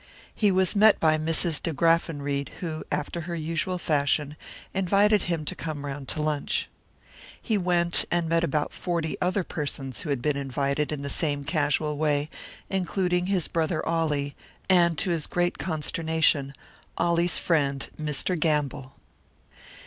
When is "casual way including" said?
11.43-13.27